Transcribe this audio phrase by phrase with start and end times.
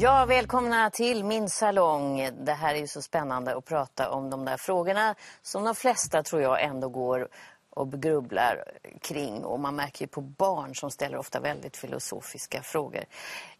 [0.00, 2.30] Ja, välkomna till min salong.
[2.44, 6.22] Det här är ju så spännande att prata om de där frågorna som de flesta
[6.22, 7.28] tror jag ändå går
[7.78, 8.64] och grubblar
[9.00, 9.44] kring.
[9.44, 13.04] Och man märker ju på barn som ställer ofta väldigt filosofiska frågor.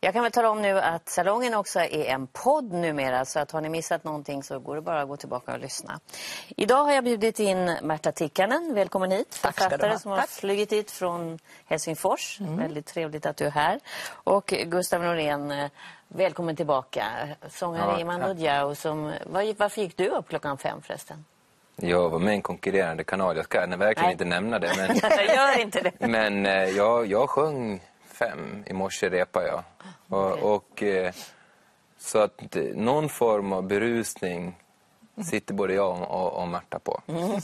[0.00, 3.24] Jag kan väl tala om nu att salongen också är en podd numera.
[3.24, 6.00] Så att har ni missat någonting så går det bara att gå tillbaka och lyssna.
[6.48, 8.74] Idag har jag bjudit in Märta Tikkanen.
[8.74, 9.34] Välkommen hit.
[9.34, 9.98] Författare ha.
[9.98, 10.28] som har Tack.
[10.30, 12.40] flugit hit från Helsingfors.
[12.40, 12.56] Mm.
[12.56, 13.80] Väldigt trevligt att du är här.
[14.10, 15.68] Och Gustav Norén,
[16.08, 17.04] välkommen tillbaka.
[17.48, 18.76] Sångare Ja, i.
[18.76, 21.24] Som, var, varför gick du upp klockan fem förresten?
[21.80, 23.36] Jag var med i en konkurrerande kanal.
[23.36, 24.12] Jag ska verkligen Nej.
[24.12, 24.72] inte nämna det.
[24.76, 26.08] Men, Jag gör inte det.
[26.08, 28.64] men eh, jag, jag sjöng fem.
[28.66, 29.62] I morse repade jag.
[30.08, 31.12] Och, och, eh,
[31.98, 34.56] så att eh, någon form av berusning
[35.24, 37.00] sitter både jag och, och Märta på.
[37.06, 37.40] Mm.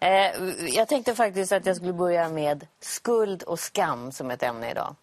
[0.00, 0.34] Det,
[0.74, 4.94] jag tänkte faktiskt att jag skulle börja med skuld och skam som ett ämne idag.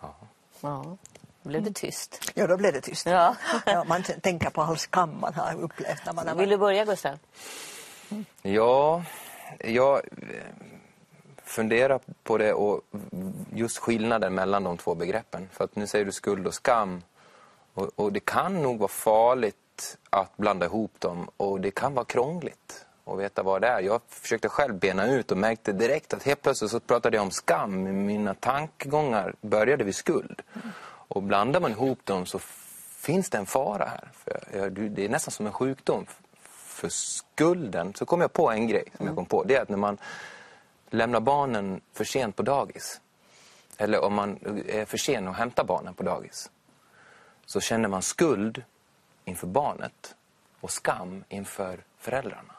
[0.00, 0.14] ja.
[0.60, 0.96] Ja,
[1.46, 2.30] blev det tyst.
[2.34, 3.06] Ja, då blev det tyst.
[3.06, 3.36] Ja.
[3.66, 6.84] Ja, man tänker på all skam man har upplevt när man har Vill du börja
[6.84, 7.18] Gustav?
[8.42, 9.04] Ja,
[9.58, 10.02] jag eh,
[11.44, 12.80] funderar på det och
[13.52, 15.48] just skillnaden mellan de två begreppen.
[15.52, 17.02] För att nu säger du skuld och skam.
[17.74, 22.04] Och, och det kan nog vara farligt att blanda ihop dem och det kan vara
[22.04, 23.80] krångligt att veta vad det är.
[23.80, 27.30] Jag försökte själv bena ut och märkte direkt att helt plötsligt så pratade jag om
[27.30, 28.06] skam.
[28.06, 30.42] Mina tankegångar började vid skuld.
[31.16, 32.38] Och blandar man ihop dem så
[32.96, 34.08] finns det en fara här.
[34.12, 36.06] För det är nästan som en sjukdom.
[36.50, 39.44] För skulden så kom jag på en grej som jag kom på.
[39.44, 39.98] Det är att när man
[40.90, 43.00] lämnar barnen för sent på dagis.
[43.78, 46.50] Eller om man är för sen att hämta barnen på dagis.
[47.46, 48.62] Så känner man skuld
[49.24, 50.14] inför barnet
[50.60, 52.54] och skam inför föräldrarna.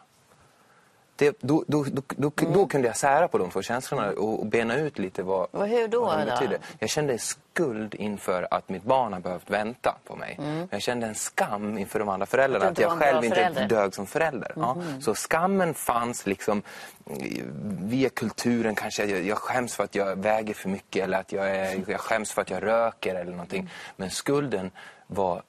[1.17, 4.45] Det, då, då, då, då, då kunde jag sära på de två känslorna och, och
[4.45, 6.31] bena ut lite vad, Och hur då, vad de då?
[6.31, 6.59] betyder.
[6.79, 10.35] Jag kände skuld inför att mitt barn har behövt vänta på mig.
[10.39, 10.67] Mm.
[10.71, 12.65] Jag kände en skam inför de andra föräldrarna.
[12.65, 13.61] Att Att, jag själv inte förälder.
[13.61, 13.67] Mm-hmm.
[13.69, 14.51] dög som förälder.
[14.55, 14.77] Ja.
[15.01, 16.61] Så skammen fanns liksom
[17.05, 17.43] eh,
[17.81, 19.05] via kulturen kanske.
[19.05, 22.31] Jag, jag skäms för att jag väger för mycket eller att jag, är, jag skäms
[22.31, 23.59] för att jag röker eller någonting.
[23.59, 23.71] Mm.
[23.95, 24.71] Men skulden
[25.07, 25.43] var,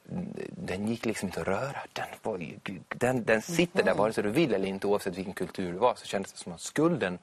[0.50, 1.76] den gick liksom inte att röra.
[1.92, 2.46] Den, var,
[2.88, 5.94] den, den sitter där vare sig du vill eller inte oavsett vilken kultur du var.
[5.94, 7.18] Så kändes det som att skulden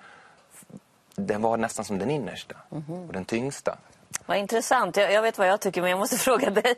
[1.15, 3.07] den var nästan som den innersta Mm-hmm.
[3.07, 3.77] och den tyngsta.
[4.25, 4.97] Vad intressant.
[4.97, 6.75] Jag, jag vet vad jag tycker men jag måste fråga dig.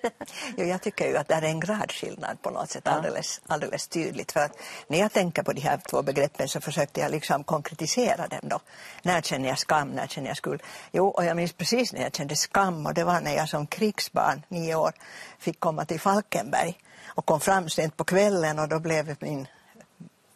[0.57, 4.31] Jo, jag tycker ju att det är en gradskillnad på något sätt alldeles, alldeles tydligt.
[4.31, 8.27] För att när jag tänker på de här två begreppen så försökte jag liksom konkretisera
[8.27, 8.59] dem då.
[9.01, 10.63] När känner jag skam, när känner jag skuld?
[10.91, 13.67] Jo, och jag minns precis när jag kände skam och det var när jag som
[13.67, 14.91] krigsbarn, nio år,
[15.39, 19.47] fick komma till Falkenberg och kom fram sent på kvällen och då blev min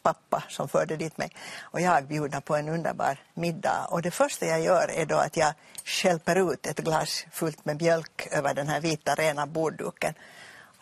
[0.02, 1.30] pappa som förde dit mig
[1.60, 3.86] och jag bjudna på en underbar middag.
[3.90, 5.54] Och det första jag gör är då att jag
[5.84, 10.14] skälper ut ett glas fullt med mjölk över den här vita rena bordduken.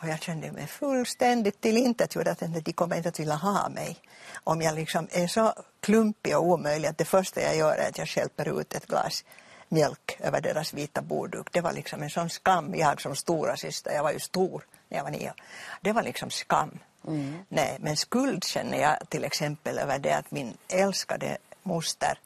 [0.01, 3.97] Och jag kände mig fullständigt tillintetgjord att de kommer inte att vilja ha mig.
[4.43, 7.97] Om jag liksom är så klumpig och omöjlig att det första jag gör är att
[7.97, 9.23] jag skälper ut ett glas
[9.69, 11.47] mjölk över deras vita bordduk.
[11.51, 12.75] Det var liksom en sån skam.
[12.75, 15.33] Jag som stora syster, jag var ju stor när jag var nio.
[15.81, 16.79] Det var liksom skam.
[17.07, 17.37] Mm.
[17.49, 22.17] Nej, men skuld känner jag till exempel över det att min älskade moster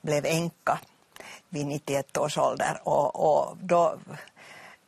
[0.00, 0.78] blev änka
[1.48, 3.98] vid 91 års ålder och, och då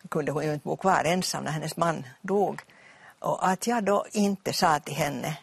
[0.09, 2.63] kunde hon ju inte bo kvar ensam när hennes man dog.
[3.19, 5.39] Och att jag då inte sa till henne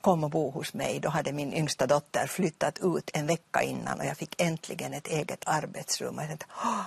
[0.00, 1.00] kom och bo hos mig.
[1.00, 5.06] Då hade min yngsta dotter flyttat ut en vecka innan och jag fick äntligen ett
[5.06, 6.16] eget arbetsrum.
[6.16, 6.82] Och jag tänkte, "Åh,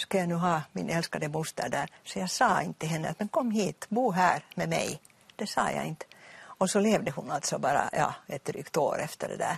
[0.00, 1.90] ska jag nu ha min älskade moster där?
[2.04, 5.00] Så jag sa inte till henne att men kom hit, bo här med mig.
[5.36, 6.06] Det sa jag inte.
[6.40, 9.56] Och så levde hon alltså bara ja, ett drygt år efter det där.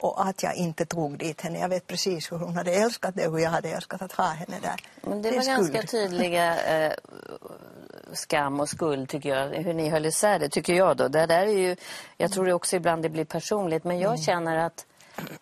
[0.00, 3.26] Och att jag inte tog dit henne, jag vet precis hur hon hade älskat det
[3.26, 4.76] och hur jag hade älskat att ha henne där.
[5.02, 5.72] Men det, är var skuld.
[5.72, 6.92] ganska tydliga eh,
[8.12, 9.48] skam och skuld tycker jag.
[9.48, 11.08] Hur ni höll isär det tycker jag då.
[11.08, 11.76] Det där är ju,
[12.16, 13.84] jag tror det också ibland det blir personligt.
[13.84, 14.86] Men jag känner att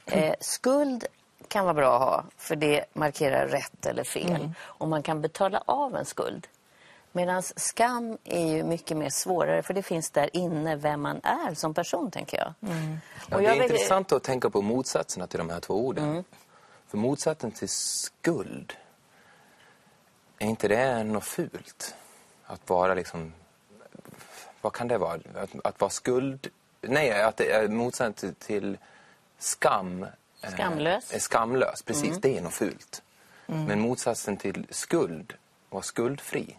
[0.06, 1.06] eh, skuld
[1.50, 2.25] kan vara bra att ha.
[2.37, 4.50] För det markerar rätt eller fel.
[4.61, 6.47] Och man kan betala av en skuld.
[7.12, 11.55] Medan skam är ju mycket mer svårare för det finns där inne vem man är
[11.55, 12.55] som person, tänker jag.
[13.31, 16.25] Ja, det är intressant att tänka på motsatserna till de här två orden.
[16.87, 18.73] För motsatsen till skuld,
[20.38, 21.94] är inte det något fult?
[22.44, 23.32] Att vara liksom...
[24.61, 25.20] Vad kan det vara?
[25.35, 26.49] Att, att vara skuld...
[26.81, 28.79] Nej, att det är motsatsen till, till
[29.38, 30.06] skam.
[30.42, 31.14] Eh, Skamlös.
[31.14, 32.19] Är skamlös, precis.
[32.19, 33.02] Det är något fult.
[33.46, 35.32] Men motsatsen till skuld,
[35.70, 36.56] var skuldfri.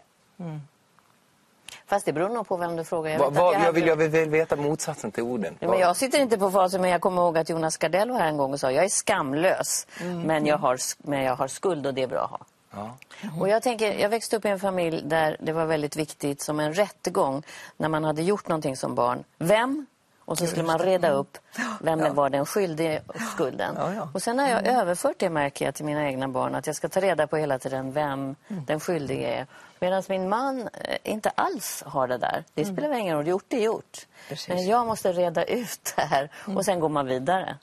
[1.86, 3.10] Fast det beror nog på vem du frågar.
[3.10, 5.56] Jag, Va, va, jag jag, vill, jag vill veta motsatsen till orden.
[5.60, 8.18] Ja, men jag sitter inte på fasen, men jag kommer ihåg att Jonas Gardell var
[8.18, 9.86] här en gång och sa jag är skamlös,
[10.24, 12.40] men, jag har, men jag har skuld och det är bra att ha.
[12.70, 12.96] Ja.
[13.40, 16.60] Och jag, tänker, jag växte upp i en familj där det var väldigt viktigt som
[16.60, 17.42] en rättegång
[17.76, 19.24] när man hade gjort någonting som barn.
[19.38, 19.86] Vem?
[20.24, 21.38] Och så skulle man reda upp
[21.80, 22.12] vem Ja.
[22.12, 23.02] var den skyldige
[23.34, 23.74] skulden.
[23.78, 24.08] Ja, ja.
[24.14, 26.88] Och sen har jag överfört det märker jag till mina egna barn att jag ska
[26.88, 29.46] ta reda på hela tiden vem den skyldige är.
[29.80, 32.44] Medan min man eh, inte alls har det där.
[32.54, 34.06] Det spelar ingen roll, gjort är gjort.
[34.28, 34.48] Precis.
[34.48, 37.56] Men jag måste reda ut det här och sen går man vidare.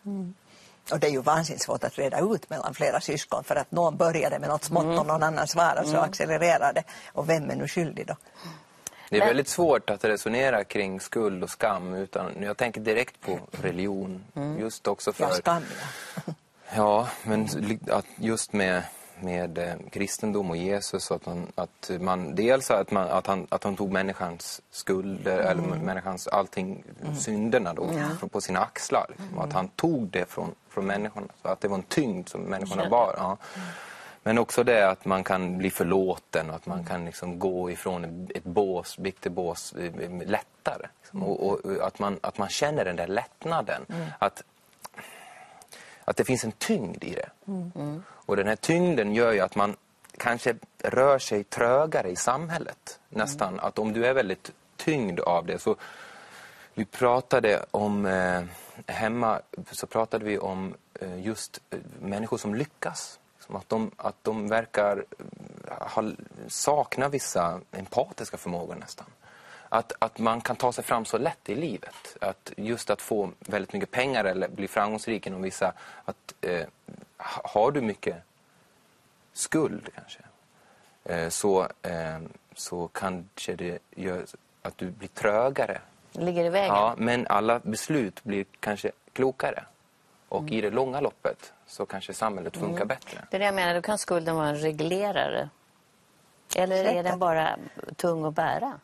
[0.92, 3.98] Och det är ju vansinnigt svårt att reda ut mellan flera syskon för att någon
[3.98, 6.84] började med något smått och någon annan svarar så accelererar det.
[7.14, 8.16] Och vem är nu skyldig då?
[9.10, 11.94] Det är Men- väldigt svårt att resonera kring skuld och skam.
[11.94, 14.24] Utan jag tänker direkt på religion.
[14.60, 15.24] Just också för...
[15.24, 15.64] Ja, skam
[16.26, 16.34] ja.
[16.76, 17.48] Ja, men
[17.92, 18.84] att just med,
[19.20, 21.12] med eh, kristendom och Jesus.
[21.12, 25.62] Att man, att man, dels att, man, att, han, att han tog människans skulder, eller
[25.62, 26.84] människans allting,
[27.20, 27.90] synderna då,
[28.20, 29.06] från- på sina axlar.
[29.10, 29.38] Liksom.
[29.38, 31.28] Och att han tog det från, från människorna.
[31.42, 33.14] Så att det var en tyngd som människorna bar.
[33.18, 33.38] Ja.
[34.30, 38.28] Men också det att man kan bli förlåten och att man kan liksom gå ifrån
[38.36, 40.88] ett bås, viktigt bås eh, lättare.
[41.02, 41.24] Liksom.
[41.24, 43.86] Och, och, att, man, att man känner den där lättnaden.
[44.20, 44.44] Att,
[46.04, 47.30] att det finns en tyngd i det.
[48.02, 49.76] Och den här tyngden gör ju att man
[50.18, 53.00] kanske rör sig trögare i samhället.
[53.10, 53.60] Nästan.
[53.60, 55.76] Att om du är väldigt tyngd av det så...
[56.74, 58.06] Vi pratade om...
[58.06, 58.44] Eh,
[58.86, 59.42] hemma
[59.72, 63.20] så pratade vi om eh, just eh, människor som lyckas.
[63.50, 65.06] Som att, de, att de verkar
[65.68, 66.04] eh, ha,
[66.48, 69.06] sakna vissa empatiska förmågor nästan.
[69.70, 72.18] Att, att man kan ta sig fram så lätt i livet.
[72.22, 75.74] Att just att få väldigt mycket pengar eller bli framgångsrik inom vissa...
[76.06, 76.66] Att, eh,
[77.18, 78.16] ha- har du mycket
[79.34, 80.20] skuld kanske
[81.04, 82.20] eh, så, eh,
[82.56, 84.26] så kanske det gör
[84.62, 85.82] att du blir trögare.
[86.12, 86.76] Ligger i vägen.
[86.76, 89.64] Ja, men alla beslut blir kanske klokare.
[90.30, 90.54] Och Mm.
[90.54, 93.28] i det långa loppet så kanske samhället funkar bättre.
[93.32, 95.50] Det är det jag menar, då kan skulden vara en reglerare.
[96.56, 97.06] Eller är Säkert.
[97.06, 97.58] den bara
[97.96, 98.80] tung att bära?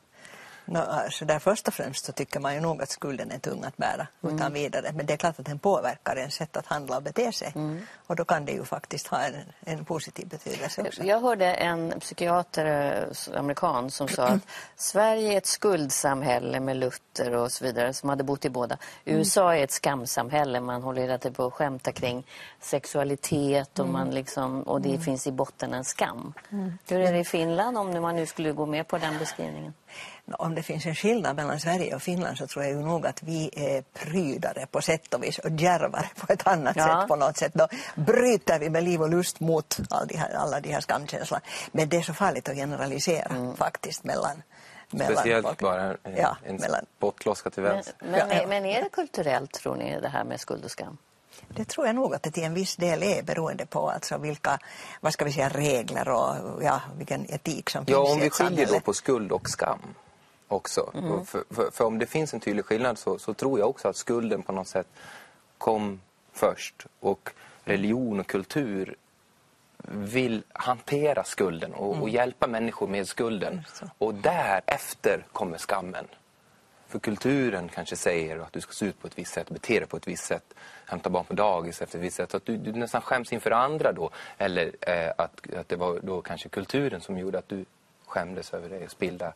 [0.66, 3.64] Nå, så där först och främst så tycker man ju nog att skulden är tung
[3.64, 4.92] att bära utan vidare.
[4.96, 7.54] Men det är klart att den påverkar ens sätt att handla och bete sig.
[8.08, 11.04] Och då kan det ju faktiskt ha en, en positiv betydelse också.
[11.04, 12.66] Jag hörde en psykiater,
[13.36, 14.42] eh, amerikan, som sa att
[14.76, 18.78] Sverige är ett skuldsamhälle med Luther och så vidare, som hade bott i båda.
[19.06, 22.28] USA är ett skamsamhälle, man håller hela tiden på att skämta kring
[22.62, 26.34] sexualitet och, man liksom, och det finns i botten en skam.
[26.90, 29.74] Hur är det i Finland om man nu skulle gå med på den beskrivningen?
[30.32, 33.24] Om det finns en skillnad mellan Sverige och Finland så tror jag ju nog att
[33.24, 36.84] vi är prydare på sätt och vis och djärvare på ett annat Ja.
[37.02, 37.52] sätt på något sätt.
[37.54, 41.42] Då bryter vi med liv och lust mot all de här, alla de här skamkänslorna.
[41.72, 44.42] Men det är så farligt att generalisera faktiskt mellan,
[44.90, 45.60] mellan Speciellt folk.
[45.62, 47.96] bara en, ja, en mellan, spottloska till Men, vänster.
[48.00, 48.48] men, Ja, ja.
[48.48, 50.98] men är det kulturellt, tror ni, det här med skuld och skam?
[51.48, 54.60] Det tror jag nog att det till en viss del är beroende på alltså vilka
[55.02, 58.30] vad ska vi säga, regler och ja, vilken etik som Ja, finns om i vi
[58.30, 59.80] skiljer då på skuld och skam
[60.48, 60.92] också.
[60.94, 61.26] Mm.
[61.26, 63.96] För, för, för om det finns en tydlig skillnad så, så tror jag också att
[63.96, 64.88] skulden på något sätt
[65.58, 66.02] kom
[66.34, 66.86] först.
[67.00, 67.30] Och
[67.64, 68.96] religion och kultur
[69.88, 72.02] vill hantera skulden och, Mm.
[72.04, 73.64] och hjälpa människor med skulden.
[73.98, 76.08] Och därefter kommer skammen.
[76.96, 79.88] För kulturen kanske säger att du ska se ut på ett visst sätt, bete dig
[79.88, 80.54] på ett visst sätt,
[80.86, 82.32] hämta barn på dagis efter ett visst sätt.
[82.32, 84.10] Så att du, du nästan skäms inför andra då.
[84.38, 87.66] Eller eh, att, att det var då kanske kulturen som gjorde att du
[88.06, 89.34] skämdes över det spillde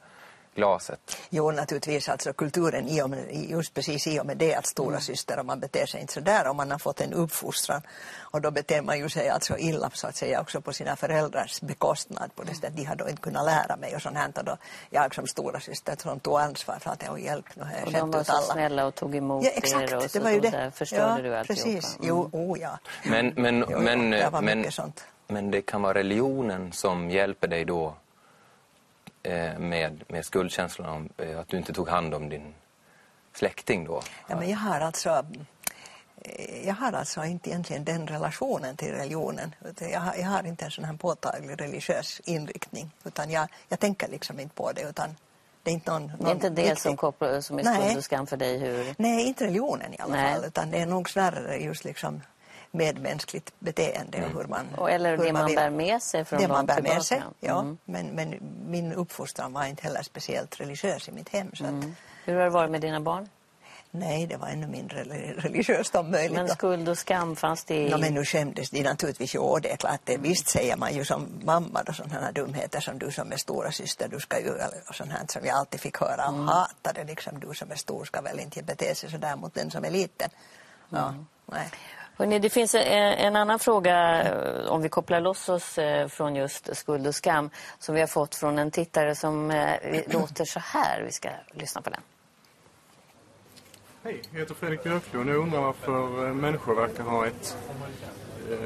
[0.55, 1.17] glaset.
[1.29, 2.09] Jo, naturligtvis.
[2.09, 5.01] Alltså kulturen, i och med, just precis i och med det att stora Mm.
[5.01, 7.81] syster och man beter sig inte så där om man har fått en uppfostran.
[8.19, 11.61] Och då beter man ju sig alltså illa så att säga också på sina föräldrars
[11.61, 12.35] bekostnad.
[12.35, 12.75] På det sättet.
[12.75, 14.31] De har då inte kunnat lära mig och sånt här.
[14.37, 14.57] Och då
[14.89, 17.93] jag som stora syster som tog ansvar för att jag hjälp, nu har jag Och
[17.93, 18.41] de var så alla.
[18.41, 19.93] snälla och tog emot Ja, er exakt.
[19.93, 20.49] och det var ju det.
[20.49, 21.63] där förstörde ja, du alltihopa.
[21.71, 21.95] Precis.
[21.95, 22.07] Mm.
[22.07, 22.79] Jo, oh, ja.
[23.05, 25.03] Men, men, Jo, jo, men, det var men, mycket sånt.
[25.27, 27.95] men det kan vara religionen som hjälper dig då
[29.57, 32.53] med, med skuldkänslan om eh, att du inte tog hand om din
[33.33, 34.01] släkting då.
[34.27, 35.25] Ja, men jag har alltså
[36.21, 39.55] eh, jag har alltså inte egentligen den relationen till religionen.
[39.79, 42.91] Jag har, jag har inte en sån här påtaglig religiös inriktning.
[43.03, 44.81] Utan jag, jag tänker liksom inte på det.
[44.81, 45.15] Utan
[45.63, 48.27] det är inte någon, Det är inte det som, kopplar, som är skuld och skam
[48.27, 48.57] för dig?
[48.57, 48.95] Hur...
[48.97, 50.33] Nej, inte religionen i alla Nej.
[50.33, 50.45] fall.
[50.45, 52.21] Utan det är nog snarare just liksom
[52.71, 54.29] medmänskligt beteende Mm.
[54.35, 56.65] och hur man Och, eller hur det man vill- bär med sig från det man
[56.65, 56.95] bär tillbaka.
[56.95, 57.59] med sig, ja.
[57.61, 57.77] Mm.
[57.85, 58.35] Men, men
[58.67, 61.51] min uppfostran var inte heller speciellt religiös i mitt hem.
[61.55, 61.95] Så att, Mm.
[62.25, 63.29] Hur har det varit med dina barn?
[63.91, 65.03] nej, det var ännu mindre
[65.37, 66.37] religiöst om möjligt.
[66.37, 67.89] Men skuld och skam, fanns det i...
[67.89, 71.05] Ja, men nu skämdes de naturligtvis och det är klart, det, visst säger man ju
[71.05, 74.51] som mamma då sådana här dumheter som du som är stora syster, du ska ju,
[74.89, 78.05] och sånt här som jag alltid fick höra och hatade liksom, du som är stor
[78.05, 80.29] ska väl inte bete sig sådär mot den som är liten.
[80.89, 81.13] Ja,
[81.45, 81.67] nej.
[82.19, 82.83] Hörrni, det finns en,
[83.13, 87.49] en annan fråga, eh, om vi kopplar loss oss eh, från just skuld och skam,
[87.79, 91.01] som vi har fått från en tittare som eh, låter så här.
[91.05, 92.01] Vi ska lyssna på den.
[94.03, 95.29] Hej, jag heter Fredrik Björklund.
[95.29, 97.57] Jag undrar varför eh, människor verkar ha ett
[98.51, 98.57] eh,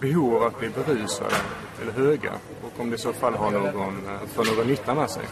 [0.00, 1.36] behov av att bli berusade
[1.82, 5.10] eller höga och om det i så fall har någon, eh, för någon nytta med
[5.10, 5.24] sig.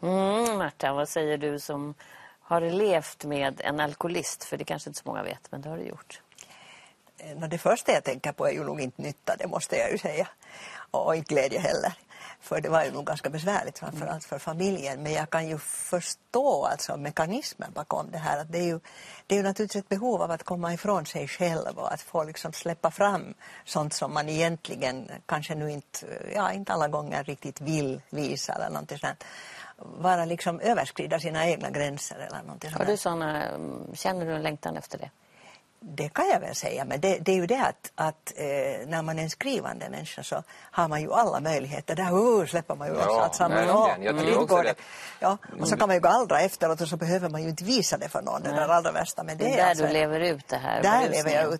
[0.00, 1.94] Mm, Marta, vad säger du som
[2.40, 4.44] har levt med en alkoholist?
[4.44, 6.20] För det kanske inte så många vet, men det har du gjort.
[7.34, 9.98] Nå, det första jag tänker på är ju nog inte nytta, det måste jag ju
[9.98, 10.28] säga.
[10.90, 11.92] Och, och inte glädje heller.
[12.40, 15.02] För det var ju nog ganska besvärligt framförallt för familjen.
[15.02, 18.40] Men jag kan ju förstå alltså mekanismen bakom det här.
[18.40, 18.80] Att det, är ju,
[19.26, 22.24] det är ju naturligtvis ett behov av att komma ifrån sig själv och att få
[22.24, 27.60] liksom släppa fram sånt som man egentligen kanske nu inte, ja, inte alla gånger riktigt
[27.60, 29.24] vill visa eller någonting sånt.
[29.78, 32.84] Vara liksom överskrida sina egna gränser eller någonting sånt.
[32.84, 35.10] Har du såna, mm, känner du en längtan efter det?
[35.80, 39.02] Det kan jag väl säga, men det, det är ju det att, att eh, när
[39.02, 41.96] man är en skrivande människa så har man ju alla möjligheter.
[41.96, 44.02] Där uh, släpper man ju loss verkligen.
[44.02, 44.16] Jag
[44.52, 44.74] och det.
[45.20, 47.98] Ja, så kan man ju gå allra efteråt och så behöver man ju inte visa
[47.98, 49.22] det för någon, det där allra värsta.
[49.22, 50.82] Men det, Det är är där alltså, du lever ut det här.
[50.82, 51.54] Där lever jag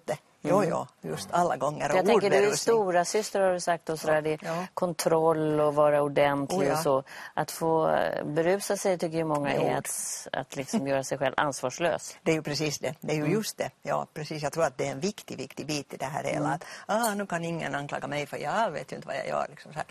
[0.46, 0.68] ute.
[0.70, 1.90] Jo, jo, just alla gånger.
[1.94, 4.22] Jag tänker, du är stora syster har du sagt och sådär.
[4.22, 4.66] Det är Ja.
[4.74, 6.72] kontroll och vara ordentlig Oh, ja.
[6.72, 7.02] och så.
[7.34, 9.62] Att få eh, berusa sig tycker ju många Jo.
[9.62, 12.16] är att, att liksom göra sig själv ansvarslös.
[12.22, 12.94] Det är ju precis det.
[13.00, 13.32] Det är ju Mm.
[13.32, 13.70] just det.
[13.82, 14.42] Ja, precis.
[14.42, 16.36] Jag tror att det är en viktig, viktig bit i det här hela.
[16.38, 16.50] Mm.
[16.52, 19.46] Att ah, nu kan ingen anklaga mig för jag vet ju inte vad jag gör.
[19.50, 19.86] Liksom så här.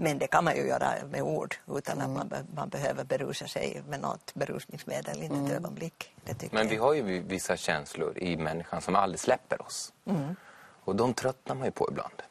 [0.00, 2.10] Men det kan man ju göra med ord utan Mm.
[2.10, 5.44] att man, be- man behöver berusa sig med något berusningsmedel, Mm.
[5.46, 6.14] ett ögonblick.
[6.24, 6.70] Det tycker Men jag.
[6.70, 9.92] vi har ju vissa känslor i människan som aldrig släpper oss.
[10.84, 12.22] Och de tröttnar man ju på ibland.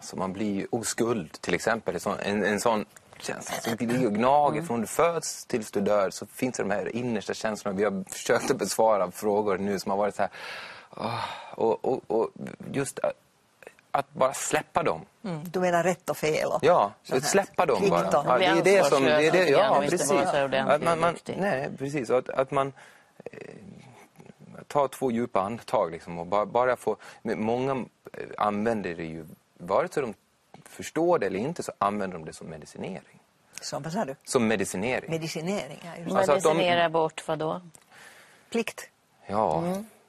[0.00, 1.94] Så man blir ju oskuld till exempel.
[1.94, 2.84] En sån, en, sån
[3.18, 6.10] känsla som ligger och gnager från du föds tills du dör.
[6.10, 7.76] Så finns det de här innersta känslorna.
[7.78, 10.30] Vi har försökt att besvara frågor nu som har varit så här.
[10.96, 11.24] "Åh",
[11.54, 12.30] och, och, och
[12.72, 12.98] just
[13.92, 15.04] att, bara släppa dem.
[15.24, 15.44] Mm.
[15.44, 16.48] Du menar rätt och fel?
[16.48, 18.10] Och Ja, släppa dem bara.
[18.12, 19.04] Ja, det är det som...
[19.04, 20.10] Det är det, ja, precis.
[20.10, 22.10] Att man, man, nej, precis.
[22.10, 22.72] Att, att man
[23.24, 23.38] eh,
[24.66, 26.96] tar två djupa andetag liksom och bara, bara få...
[27.22, 27.72] men Många
[28.12, 29.26] eh, använder det ju,
[29.58, 30.14] vare sig de
[30.64, 33.18] förstår det eller inte, så använder de det som medicinering.
[33.60, 34.16] Så, vad sa du?
[34.24, 35.10] Som medicinering.
[35.10, 36.16] Medicinering, ja, just.
[36.16, 37.60] Alltså de- Medicinera bort vad då?
[38.50, 38.88] Plikt,
[39.26, 39.64] Ja.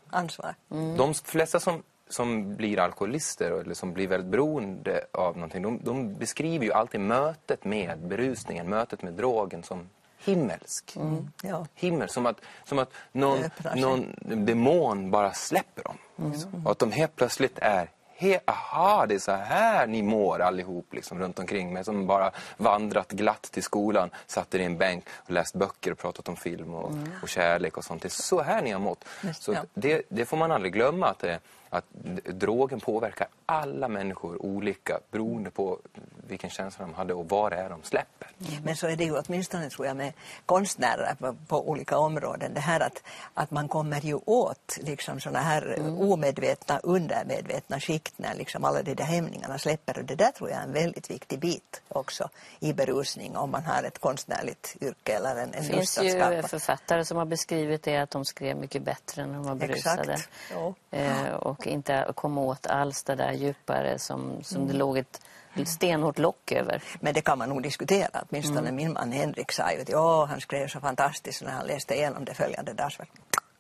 [0.10, 0.56] ansvar.
[0.98, 6.14] De flesta som, som blir alkoholister eller som blir väldigt beroende av någonting, de, de
[6.16, 9.90] beskriver ju alltid mötet med berusningen, mötet med drogen som
[10.26, 10.98] himmelsk.
[11.42, 11.68] Ja.
[11.76, 13.40] Himmel, som att, som att någon,
[13.76, 14.16] någon
[14.46, 15.98] demon bara släpper dem.
[16.32, 16.66] Liksom.
[16.66, 20.94] Och att de helt plötsligt är He, aha, det är så här ni mår allihop
[20.94, 25.06] liksom, runt omkring mig som bara vandrat glatt till skolan, satt er i en bänk
[25.16, 26.92] och läst böcker och pratat om film och,
[27.22, 28.02] och kärlek och sånt.
[28.02, 29.06] Det är så här ni har mått.
[29.40, 29.60] Så ja.
[29.74, 31.40] det, det får man aldrig glömma att, det,
[31.74, 31.86] att
[32.26, 35.80] drogen påverkar alla människor olika beroende på
[36.28, 38.28] vilken känsla de hade och vad det är de släpper.
[38.64, 40.14] Men så är det ju åtminstone tror jag med
[40.46, 42.54] konstnärer på, på olika områden.
[42.54, 43.04] Det här att,
[43.34, 48.94] att man kommer ju åt liksom såna här omedvetna, undermedvetna skikt när liksom alla de
[48.94, 49.98] där hämningarna släpper.
[49.98, 53.64] Och det där tror jag är en väldigt viktig bit också i berusning om man
[53.64, 56.48] har ett konstnärligt yrke eller en, en Det finns ju skapa.
[56.48, 60.14] författare som har beskrivit det att de skrev mycket bättre när de var berusade.
[60.14, 60.74] Exakt, ja.
[60.92, 64.68] Eh, och inte kom åt alls det där djupare som, som Mm.
[64.72, 65.22] det låg ett
[65.66, 66.84] stenhårt lock över.
[67.00, 68.24] Men det kan man nog diskutera.
[68.30, 68.76] Åtminstone Mm.
[68.76, 71.94] min man Henrik sa ju att ja, han skrev så fantastiskt och när han läste
[71.96, 73.04] igenom det följande dag så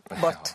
[0.09, 0.49] var bort.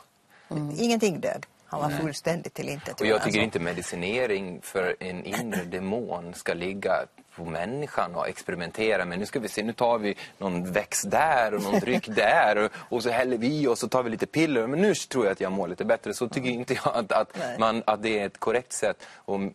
[0.50, 0.74] Mm.
[0.78, 1.44] Ingenting dög.
[1.66, 2.68] Han var fullständigt till
[3.00, 3.40] Och jag tycker alltså.
[3.40, 6.92] inte medicinering för en inre demon ska ligga
[7.38, 9.18] på människan och experimentera med.
[9.18, 12.70] Nu ska vi se, nu tar vi någon växt där och någon dryck där och,
[12.96, 14.66] och så häller vi och så tar vi lite piller.
[14.66, 16.14] Men nu tror jag att jag mår lite bättre.
[16.14, 19.06] Så tycker inte jag att, att, man, att det är ett korrekt sätt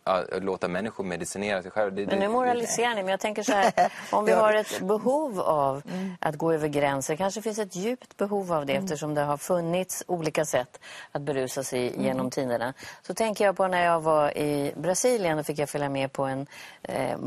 [0.03, 2.01] att, att låta människor medicinera sig själva.
[2.07, 3.73] men nu moraliserar ni, men jag tänker så här,
[4.11, 6.15] om vi har ett behov av mm.
[6.19, 8.83] att gå över gränser, kanske finns ett djupt behov av det mm.
[8.83, 10.79] eftersom det har funnits olika sätt
[11.11, 12.05] att berusa sig mm.
[12.05, 12.73] genom tiderna.
[13.01, 16.23] Så tänker jag på när jag var i Brasilien och fick jag följa med på
[16.23, 16.47] en
[16.81, 17.17] eh,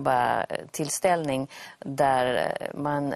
[0.00, 3.14] Macumba-tillställning där man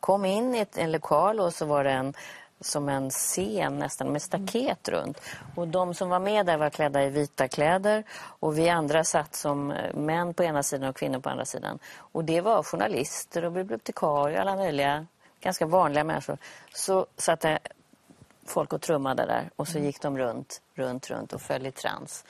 [0.00, 2.14] kom in i en lokal och så var det en
[2.60, 5.20] som en scen nästan med staket runt.
[5.54, 9.34] Och de som var med där var klädda i vita kläder och vi andra satt
[9.34, 11.78] som män på ena sidan och kvinnor på andra sidan.
[11.96, 15.06] Och det var journalister och bibliotekarier, och alla möjliga
[15.40, 16.38] ganska vanliga människor.
[16.74, 17.58] Så satt det
[18.46, 22.24] folk och trummade där och så gick de runt, runt, runt och föll i trans.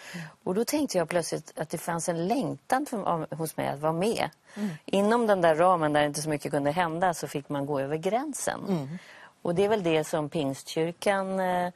[0.45, 3.93] Och då tänkte jag plötsligt att det fanns en längtan för, hos mig att vara
[3.93, 4.31] med.
[4.55, 4.71] Mm.
[4.85, 7.97] Inom den där ramen där inte så mycket kunde hända så fick man gå över
[7.97, 8.61] gränsen.
[8.69, 8.99] Mm.
[9.43, 11.73] Och det är väl det som Pingstkyrkan eh,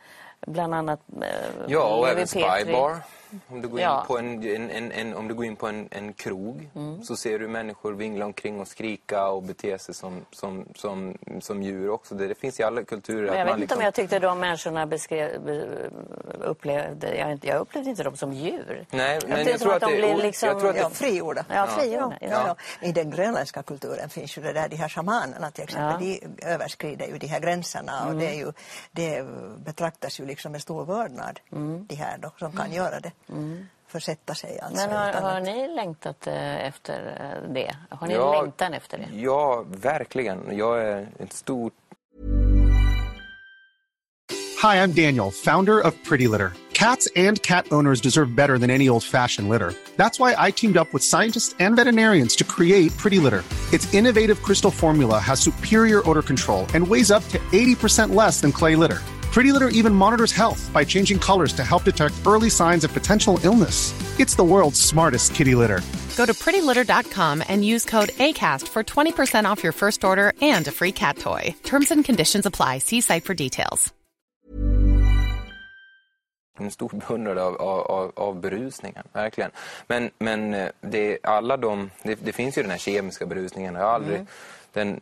[0.46, 1.00] bland annat...
[1.22, 1.28] Eh,
[1.68, 2.96] ja, och även Spybar.
[3.48, 4.00] Om du går ja.
[4.00, 7.02] in på en, en, en, om du går in på en, en krog mm.
[7.02, 11.62] så ser du människor vingla omkring och skrika och bete sig som, som, som, som
[11.62, 12.14] djur också.
[12.14, 13.30] Det, det finns i alla kulturer.
[13.30, 13.78] Men jag vet inte liksom...
[13.78, 15.48] om jag tyckte de människorna beskrev,
[16.40, 18.86] upplevde, jag, jag upplevde inte dem som djur.
[18.90, 20.48] Nej, men jag, jag tror att, att de blir liksom...
[20.48, 20.82] Jag tror att det...
[20.82, 21.44] ja, frigjorda.
[21.48, 22.18] Ja, frigjorda.
[22.20, 22.28] Ja.
[22.30, 22.56] Ja.
[22.80, 22.88] Ja.
[22.88, 27.06] I den grönländska kulturen finns ju det där, de här shamanerna till exempel, de överskrider
[27.06, 28.18] ju de här gränserna och mm.
[28.18, 28.52] det, är ju,
[28.92, 29.24] det
[29.64, 31.86] betraktas ju liksom med stor vördnad, mm.
[31.86, 32.76] de här då, som kan mm.
[32.76, 33.12] göra det.
[33.28, 33.66] Mm.
[33.88, 34.86] Försätta sig alltså.
[34.86, 37.74] Men har, har ni längtat eh, efter eh, det?
[37.90, 39.16] Har ni ja, längtan efter det?
[39.16, 40.56] Ja, verkligen.
[40.58, 41.72] Jag är ett stort...
[44.62, 46.52] Hi, I'm Daniel, founder of Pretty Litter.
[46.72, 49.72] Cats and cat owners deserve better than any old-fashioned litter.
[49.96, 53.42] That's why I teamed up with scientists and veterinarians to create Pretty Litter.
[53.72, 58.52] Its innovative crystal formula has superior odor control and weighs up to 80% less than
[58.52, 58.98] clay litter.
[59.32, 63.38] Pretty Litter even monitors health by changing colors to help detect early signs of potential
[63.44, 63.92] illness.
[64.18, 65.80] It's the world's smartest kitty litter.
[66.16, 70.72] Go to prettylitter.com and use code ACAST for 20% off your first order and a
[70.72, 71.54] free cat toy.
[71.62, 72.78] Terms and conditions apply.
[72.78, 73.92] See site for details.
[76.60, 79.50] En stor beundrare av, av, av berusningen, verkligen.
[79.86, 83.74] Men, men eh, det, alla de, det, det finns ju den här kemiska berusningen.
[83.74, 84.16] Jag har aldrig...
[84.16, 84.26] Mm
[84.72, 85.00] den,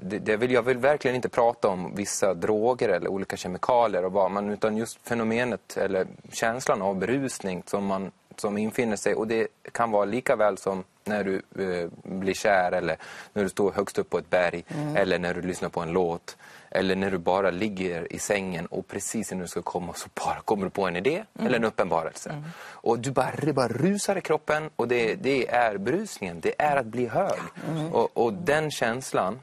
[0.00, 4.12] det, det, vill jag vill verkligen inte prata om vissa droger eller olika kemikalier och
[4.12, 9.26] vad man, utan just fenomenet eller känslan av berusning som, man, som infinner sig och
[9.26, 12.96] det kan vara lika väl som när du eh, blir kär eller
[13.32, 14.96] när du står högst upp på ett berg mm.
[14.96, 16.36] eller när du lyssnar på en låt
[16.70, 20.40] eller när du bara ligger i sängen och precis när du ska komma så bara
[20.40, 21.46] kommer du på en idé mm.
[21.46, 22.30] eller en uppenbarelse.
[22.30, 22.44] Mm.
[22.60, 26.76] Och du bara, det bara rusar i kroppen och det, det är brusningen, det är
[26.76, 27.40] att bli hög.
[27.68, 27.92] Mm.
[27.92, 29.40] Och, och, den känslan,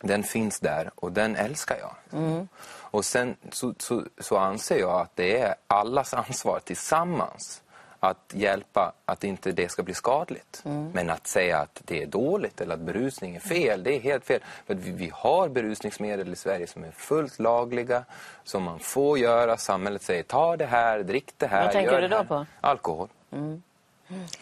[0.00, 2.20] den finns där och den älskar jag.
[2.20, 2.48] Mm.
[2.94, 7.62] Och sen så, så, så anser jag att det är allas ansvar tillsammans
[8.04, 10.62] att hjälpa att inte det ska bli skadligt.
[10.64, 10.90] Mm.
[10.90, 14.24] Men att säga att det är dåligt eller att berusning är fel, det är helt
[14.24, 14.40] fel.
[14.66, 18.04] För vi, vi, har berusningsmedel i Sverige som är fullt lagliga,
[18.44, 19.56] som man får göra.
[19.56, 21.64] Samhället säger ta det här, drick det här.
[21.64, 22.46] Vad tänker du då på?
[22.60, 23.08] Alkohol.
[23.32, 23.62] Mm.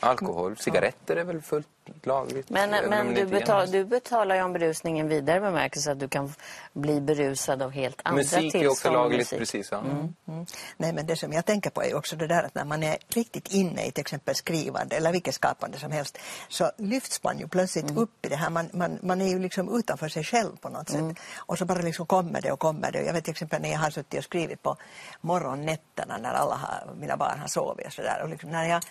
[0.00, 1.68] Alkohol, cigaretter är väl fullt
[2.02, 2.50] lagligt.
[2.50, 6.34] Men, men du, betal, du betalar ju om berusningen vidare bemärkelse att du kan
[6.72, 8.54] bli berusad av helt andra musik tillstånd.
[8.54, 9.38] Musik är också lagligt, musik.
[9.38, 9.68] precis.
[9.70, 9.78] Ja.
[9.78, 10.14] Mm.
[10.28, 10.46] Mm.
[10.76, 12.96] Nej, men det som jag tänker på är också det där att när man är
[13.08, 16.18] riktigt inne i till exempel skrivande eller vilket skapande som helst
[16.48, 18.02] så lyfts man ju plötsligt mm.
[18.02, 18.50] upp i det här.
[18.50, 21.00] Man, man, man är ju liksom utanför sig själv på något sätt.
[21.00, 21.14] Mm.
[21.36, 23.02] Och så bara liksom kommer det och kommer det.
[23.02, 24.76] Jag vet till exempel när jag har suttit och skrivit på
[25.20, 28.20] morgonnätterna när alla har, mina barn har sovit och sådär.
[28.22, 28.82] Och liksom när jag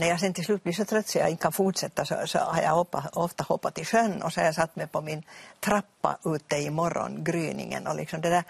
[0.00, 2.38] när jag sen till slut blir så trött så jag inte kan fortsätta så, så
[2.44, 5.22] har jag hoppa, ofta hoppat i sjön och så har jag satt mig på min
[5.60, 8.44] trappa ute i morgongryningen och liksom det där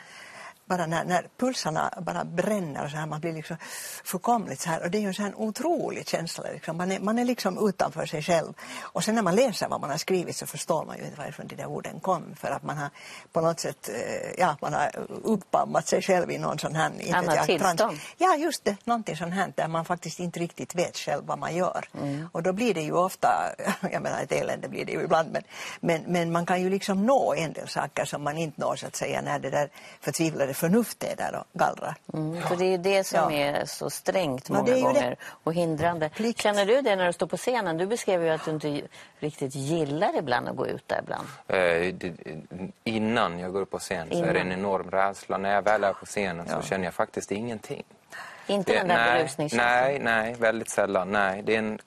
[0.71, 3.57] bara när, när pulsarna bara bränner så här, man blir liksom
[4.05, 4.83] fullkomligt så här.
[4.83, 6.45] Och det är ju en sån här otrolig känsla.
[6.53, 6.77] Liksom.
[6.77, 8.53] Man, är, man är liksom utanför sig själv.
[8.81, 11.47] Och sen när man läser vad man har skrivit så förstår man ju inte varifrån
[11.47, 12.35] de där orden kom.
[12.37, 12.91] För att man har
[13.33, 14.91] på något sätt, eh, ja, man har
[15.23, 16.93] uppammat sig själv i någon sån här...
[17.15, 17.99] Annat tillstånd?
[18.19, 18.77] Ja, just det.
[18.85, 21.89] Någonting sånt här där man faktiskt inte riktigt vet själv vad man gör.
[21.95, 22.29] Mm.
[22.33, 23.29] Och då blir det ju ofta,
[23.93, 25.43] jag menar ett elände blir det ju ibland, men,
[25.81, 28.87] men, men man kan ju liksom nå en del saker som man inte når så
[28.87, 29.69] att säga när det där
[30.01, 31.97] förtvivlade förnuft är där och gallrar.
[32.13, 33.33] Mm, för det är ju det som ja.
[33.33, 35.17] är så strängt många ja, gånger det.
[35.45, 36.09] och hindrande.
[36.09, 36.43] Plikt.
[36.43, 37.77] Känner du det när du står på scenen?
[37.77, 38.83] Du beskrev ju att du inte
[39.19, 41.27] riktigt gillar ibland att gå ut där ibland.
[41.47, 42.13] Eh, det,
[42.85, 44.25] innan jag går upp på scen innan.
[44.25, 45.39] så är det en enorm rädsla.
[45.39, 46.63] När jag väl är på scenen ja.
[46.63, 47.83] så känner jag faktiskt ingenting.
[48.47, 49.67] Inte det, den där berusningskänslan?
[49.67, 51.13] Nej, nej, väldigt sällan.
[51.13, 51.79] Nej, det är en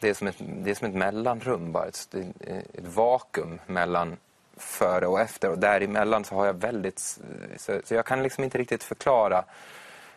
[0.00, 2.14] det är som ett, det är som ett mellanrum bara, ett,
[2.74, 4.16] ett vakuum mellan
[4.56, 6.98] före och efter och däremellan så har jag väldigt,
[7.56, 9.44] så, så jag kan liksom inte riktigt förklara.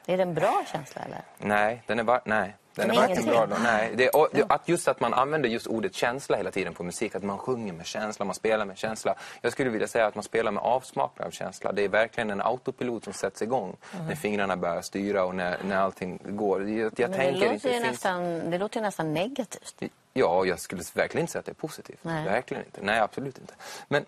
[0.06, 1.22] Är det en bra känsla eller?
[1.38, 2.56] Nej, den är bara, nej.
[2.76, 3.56] Den är varken bra då.
[3.64, 6.84] Nej, det, och, det, att just att man använder just ordet känsla hela tiden på
[6.84, 9.16] musik, att man sjunger med känsla, man spelar med känsla.
[9.42, 11.72] Jag skulle vilja säga att man spelar med avsmak av känsla.
[11.72, 14.08] Det är verkligen en autopilot som sätts igång mm.
[14.08, 16.70] när fingrarna börjar styra och när, när allting går.
[16.70, 19.84] Jag, jag Men det, låter ju nästan, det låter nästan negativt.
[20.14, 22.00] Ja, jag skulle verkligen inte säga att det är positivt.
[22.02, 22.26] Nej.
[22.26, 22.82] Verkligen inte.
[22.84, 23.54] Nej, absolut inte.
[23.88, 24.06] Men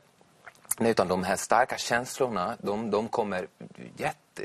[0.79, 3.47] utan de här starka känslorna, de, de kommer
[3.97, 4.43] jätte,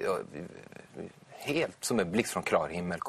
[1.39, 3.01] helt som en blixt från klar himmel.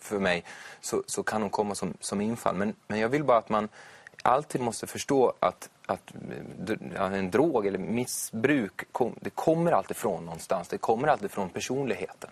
[0.00, 0.44] För mig
[0.80, 2.54] så, så kan de komma som, som infall.
[2.56, 3.68] Men, men jag vill bara att man
[4.22, 6.12] alltid måste förstå att, att
[6.96, 8.82] en drog eller missbruk
[9.20, 10.68] det kommer alltid från någonstans.
[10.68, 12.30] Det kommer alltid från personligheten.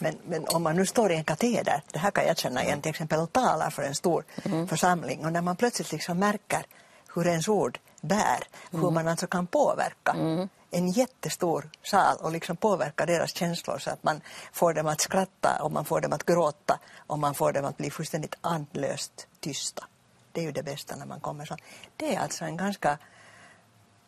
[0.00, 2.80] Men, men om man nu står i en kateder, det här kan jag känna igen
[2.80, 4.68] till exempel och talar för en stor mm.
[4.68, 6.66] församling och när man plötsligt liksom märker
[7.14, 10.16] hur ens ord bär, hur man alltså kan påverka
[10.70, 14.20] en jättestor sal och liksom påverka deras känslor så att man
[14.52, 17.76] får dem att skratta och man får dem att gråta och man får dem att
[17.76, 19.84] bli fullständigt andlöst tysta.
[20.32, 21.56] Det är ju det bästa när man kommer så.
[21.96, 22.98] Det är alltså en ganska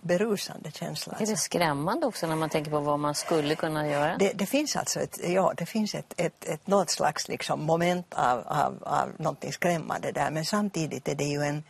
[0.01, 1.13] berusande känsla.
[1.13, 1.45] Är det alltså.
[1.45, 4.17] skrämmande också när man tänker på vad man skulle kunna göra?
[4.17, 8.15] Det, det finns alltså ett, ja, det finns ett, ett, ett något slags liksom moment
[8.15, 11.65] av, av, av skrämmande där men samtidigt är det ju en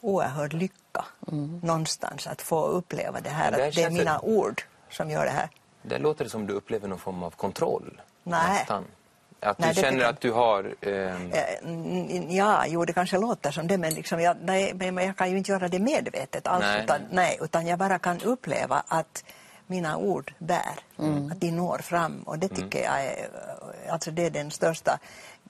[0.00, 0.85] oerhörd lycka
[1.32, 1.60] mm.
[1.62, 3.50] någonstans att få uppleva det här.
[3.50, 4.26] Det att det är mina det...
[4.26, 5.48] ord som gör det här.
[5.82, 8.00] Det låter det som du upplever någon form av kontroll.
[8.22, 8.58] Nej.
[8.58, 8.84] Nästan.
[9.40, 10.74] Att du nej, känner att du har...
[10.80, 12.36] Ehm, eh...
[12.36, 15.38] Ja, jo det kanske låter som det men, liksom jag, nej, men jag kan ju
[15.38, 16.84] inte göra det medvetet alls nej.
[16.84, 19.24] Utan, nej, utan jag bara kan uppleva att
[19.66, 21.30] mina ord bär, mm.
[21.32, 22.92] att de når fram och det tycker mm.
[22.92, 23.28] jag är,
[23.90, 24.98] alltså det är den största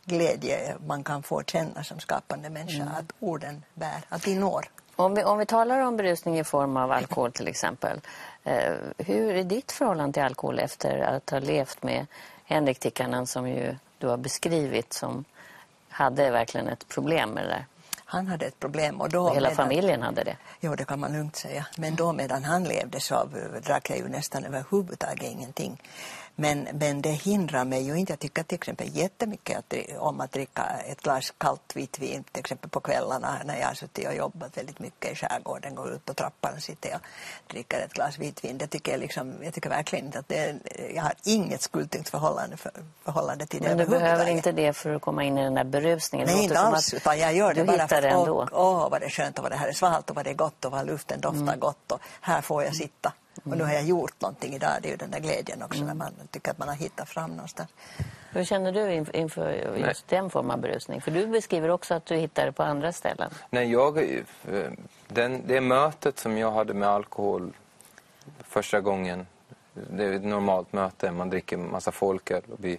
[0.04, 2.94] glädje man kan få känna som skapande människa, mm.
[2.94, 4.68] att orden bär, att de når.
[4.96, 8.00] Om vi, om vi talar om berusning i form av alkohol till exempel,
[8.44, 12.06] eh, hur är ditt förhållande till alkohol efter att ha levt med
[12.44, 15.24] Henrik Tikkanen som ju du har beskrivit som
[15.88, 17.66] hade verkligen ett problem med det där?
[18.08, 19.00] Han hade ett problem.
[19.00, 20.36] Och, då och hela medan, familjen hade det?
[20.60, 21.66] Jo, det kan man lugnt säga.
[21.76, 23.28] Men då medan han levde så
[23.62, 25.82] drack jag ju nästan överhuvudtaget ingenting.
[26.38, 28.12] Men, men det hindrar mig ju inte.
[28.12, 32.40] Jag tycker till exempel jättemycket att, om att dricka ett glas kallt vitt vin till
[32.40, 36.04] exempel på kvällarna när jag har suttit och jobbat väldigt mycket i skärgården, går ut
[36.04, 37.00] på trappan och sitter och
[37.50, 38.58] dricker ett glas vitt vin.
[38.58, 40.56] Det tycker jag, liksom, jag tycker verkligen inte att det,
[40.94, 42.72] jag har inget skuldtyngt förhållande, för,
[43.04, 45.64] förhållande till det Men du behöver inte det för att komma in i den där
[45.64, 46.28] berusningen?
[46.28, 49.10] Nej, inte alls, utan jag gör det bara för att åh, åh, vad det är
[49.10, 51.20] skönt och vad det här är svalt och vad det är gott och vad luften
[51.20, 51.60] doftar mm.
[51.60, 53.12] gott och här får jag sitta.
[53.44, 55.86] Och nu har jag gjort någonting idag, det är ju den där glädjen också mm.
[55.86, 57.70] när man tycker att man har hittat fram någonstans.
[58.30, 60.20] Hur känner du inför just Nej.
[60.20, 61.00] den formen av berusning?
[61.00, 63.30] För du beskriver också att du hittar det på andra ställen.
[63.50, 64.22] Nej, jag, eh,
[65.08, 67.52] den, det mötet som jag hade med alkohol
[68.40, 69.26] första gången,
[69.72, 72.78] det är ett normalt möte, man dricker massa folköl och blir,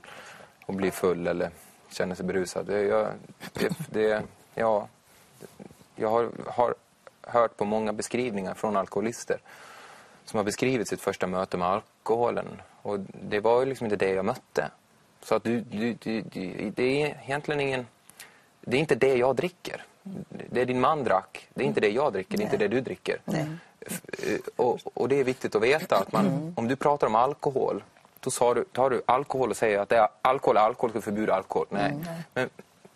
[0.65, 1.49] och blir full eller
[1.89, 2.65] känner sig berusad.
[2.65, 3.07] Det, jag,
[3.53, 4.23] det, det,
[4.55, 4.87] ja,
[5.95, 6.75] jag har, har
[7.21, 9.39] hört på många beskrivningar från alkoholister
[10.29, 12.61] som har beskrivit sitt första möte med alkoholen.
[12.81, 14.71] Och det var ju liksom inte det jag mötte.
[15.21, 17.87] Så att du, du, du, du, det är egentligen ingen...
[18.61, 19.83] Det är inte det jag dricker.
[20.29, 21.47] Det är din man drack.
[21.53, 22.37] Det är inte det jag dricker.
[22.37, 23.17] Det är inte det du dricker.
[23.25, 23.47] Nej.
[24.55, 26.53] Och, och, det är viktigt att veta att man, mm.
[26.55, 27.83] om du pratar om alkohol
[28.19, 31.33] då tar du, tar du alkohol och säger att det är alkohol, alkohol, ska förbjuda
[31.33, 31.67] alkohol.
[31.69, 31.91] Nej.
[31.91, 32.05] Mm.
[32.33, 32.49] Men,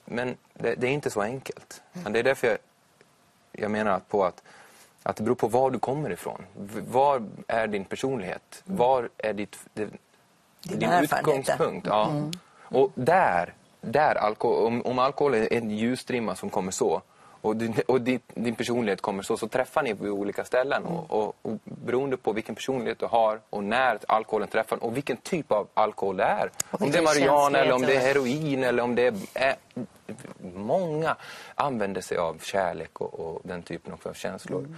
[0.05, 1.81] men det, det, är inte så enkelt.
[1.91, 2.57] Men det är därför jag,
[3.51, 4.43] jag menar på att
[5.03, 6.45] att det beror på var du kommer ifrån.
[6.87, 8.63] Var är din personlighet?
[8.65, 9.97] Var är ditt, din,
[10.63, 11.87] din utgångspunkt?
[11.87, 12.09] Ja.
[12.09, 12.31] Mm.
[12.61, 17.01] Och där, där alkohol, om, om alkohol är en ljusstrimma som kommer så
[17.41, 20.85] och, din, och din, din, personlighet kommer så, så träffar ni på olika ställen.
[20.85, 25.17] Och, och, och beroende på vilken personlighet du har och när alkoholen träffar och vilken
[25.17, 26.49] typ av alkohol det är.
[26.71, 29.55] Om det är marijuana eller om det är heroin eller om det är...
[30.55, 31.15] många
[31.55, 34.59] använder sig av kärlek och, och den typen av känslor.
[34.59, 34.75] Mm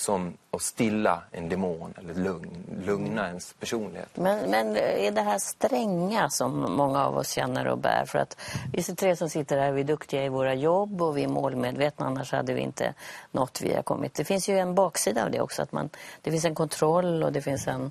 [0.00, 4.08] som att stilla en demon eller lugn, lugna ens personlighet.
[4.14, 8.04] Men, men är det här stränga som många av oss känner och bär?
[8.06, 8.40] För att
[8.72, 11.28] vi är tre som sitter här, vi är duktiga i våra jobb och vi är
[11.28, 12.94] målmedvetna, annars hade vi inte
[13.30, 14.14] nått vi har kommit.
[14.14, 15.90] Det finns ju en baksida av det också, att man,
[16.22, 17.90] det finns en kontroll och det finns en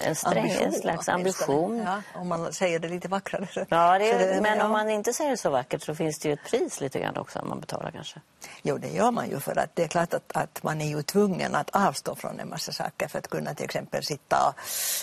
[0.00, 1.82] en sträng, en slags ambition.
[1.86, 3.66] Ja, om man säger det lite vackrare.
[3.68, 4.64] Ja, det är, men ja.
[4.64, 7.16] om man inte säger det så vackert så finns det ju ett pris lite grann
[7.16, 8.20] också man betalar kanske.
[8.62, 11.02] Jo, det gör man ju för att det är klart att, att man är ju
[11.02, 14.54] tvungen att avstå från en massa saker för att kunna till exempel sitta och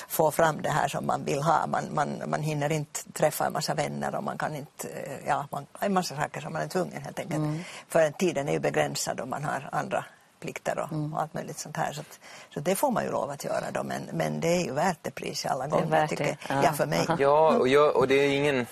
[0.08, 1.68] få fram det här som man vill ha.
[1.68, 5.48] Man, man, man hinner inte träffa en massa vänner och man kan inte, eh, ja,
[5.52, 7.38] man, en massa saker som man är tvungen helt enkelt.
[7.38, 7.60] Mm.
[7.88, 10.06] För tiden är ju begränsad och man har andra
[10.42, 11.14] plikter och, Mm.
[11.14, 11.94] och allt möjligt sånt här.
[11.94, 12.20] Så, att,
[12.54, 14.98] så det får man ju lov att göra då, men, men det är ju värt
[15.02, 16.08] det priset alla gånger.
[16.08, 16.58] tycker det, jag.
[16.58, 16.62] ja.
[16.64, 17.06] Ja, för mig.
[17.20, 18.66] Ja, och, jag, och det är ingen...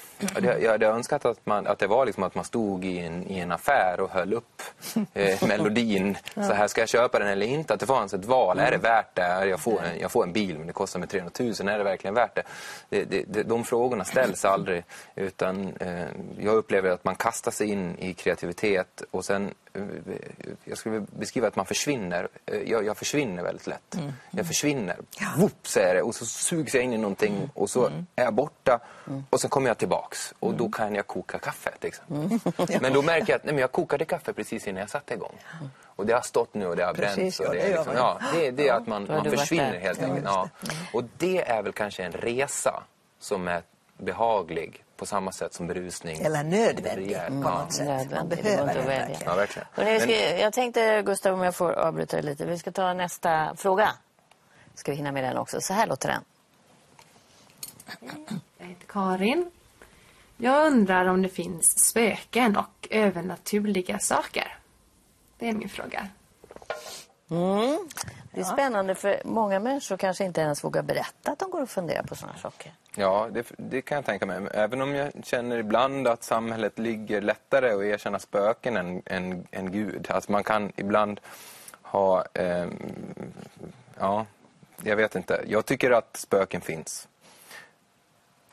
[0.62, 3.40] jag hade önskat att, man, att det var liksom att man stod i en, i
[3.40, 4.62] en affär och höll upp
[5.14, 6.18] eh, melodin.
[6.36, 7.74] Så här, ska jag köpa den eller inte?
[7.74, 8.60] Att det fanns ett val.
[8.60, 9.46] Är det värt det?
[9.46, 11.50] Jag får, en, jag får en bil men det kostar mig 300 000.
[11.50, 12.44] Är det verkligen värt det?
[12.90, 14.84] det, det, det de frågorna ställs aldrig.
[15.16, 16.06] Utan eh,
[16.40, 19.54] jag upplever att man kastar sig in i kreativitet och sen...
[20.64, 22.28] Jag skulle beskriva att man försvinner.
[22.46, 23.98] Eh, jag, jag försvinner väldigt lätt.
[24.32, 24.98] Jag försvinner.
[25.38, 26.02] Whoop, säger det.
[26.02, 28.80] Och så sugs jag in i någonting och så är jag borta.
[29.30, 32.80] Och sen kommer jag tillbaks och då kan jag koka kaffe till exempel.
[32.82, 35.36] Men då märker jag att nej, men jag kokade kaffe precis innan jag satte igång.
[35.86, 37.40] Och det har stått nu och det har bränts.
[37.40, 40.08] Och ja, det, är liksom, ja, det, det är att man, man försvinner helt Ja,
[40.08, 40.26] enkelt.
[40.26, 40.50] Ja.
[40.94, 42.84] Och det är väl kanske en resa
[43.20, 43.62] som är
[43.98, 46.22] behaglig på samma sätt som berusning.
[46.22, 47.32] Eller nödvändig rejäl.
[47.32, 47.88] på något sätt.
[47.88, 49.22] Man Nödvändig, det behöver det verkligen.
[49.26, 49.68] Ja, verkligen.
[49.72, 52.46] Hörrni, ska, jag tänkte, Gustav, om jag får avbryta dig lite.
[52.46, 53.92] Vi ska ta nästa fråga.
[54.76, 55.62] Ska vi hinna med den också?
[55.62, 56.24] Så här låter den.
[58.58, 59.52] Jag heter Karin.
[60.38, 64.58] Jag undrar om det finns spöken och övernaturliga saker.
[65.38, 66.08] Det är min fråga.
[67.30, 71.70] Det är spännande för många människor kanske inte ens vågar berätta att de går och
[71.70, 72.72] funderar på sådana saker.
[72.96, 74.48] Ja, det, det kan jag tänka mig.
[74.54, 79.72] Även om jag känner ibland att samhället ligger lättare att erkänna spöken än, än, än
[79.72, 80.12] Gud.
[80.12, 81.20] Alltså man kan ibland
[81.82, 82.26] ha...
[82.34, 82.94] ehm,
[84.00, 84.26] ja,
[84.84, 85.44] jag vet inte.
[85.48, 87.08] Jag tycker att spöken finns.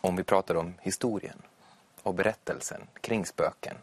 [0.00, 1.42] Om vi pratar om historien
[2.02, 3.76] och berättelsen kring spöken.